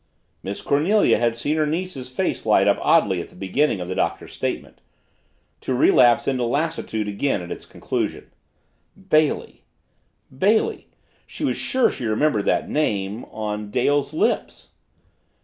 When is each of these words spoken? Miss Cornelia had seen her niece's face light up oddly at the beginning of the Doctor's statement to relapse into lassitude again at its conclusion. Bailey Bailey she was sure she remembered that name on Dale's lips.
Miss 0.41 0.63
Cornelia 0.63 1.19
had 1.19 1.35
seen 1.35 1.57
her 1.57 1.67
niece's 1.67 2.09
face 2.09 2.43
light 2.43 2.67
up 2.67 2.79
oddly 2.81 3.21
at 3.21 3.29
the 3.29 3.35
beginning 3.35 3.79
of 3.79 3.87
the 3.87 3.93
Doctor's 3.93 4.33
statement 4.33 4.81
to 5.59 5.75
relapse 5.75 6.27
into 6.27 6.43
lassitude 6.43 7.07
again 7.07 7.39
at 7.39 7.51
its 7.51 7.67
conclusion. 7.67 8.31
Bailey 9.11 9.63
Bailey 10.35 10.87
she 11.27 11.43
was 11.45 11.55
sure 11.55 11.91
she 11.91 12.07
remembered 12.07 12.45
that 12.45 12.67
name 12.67 13.25
on 13.25 13.69
Dale's 13.69 14.11
lips. 14.11 14.69